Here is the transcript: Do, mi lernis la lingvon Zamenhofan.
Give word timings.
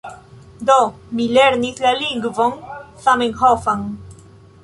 Do, 0.69 0.77
mi 1.17 1.27
lernis 1.37 1.77
la 1.83 1.91
lingvon 1.99 2.57
Zamenhofan. 3.05 3.85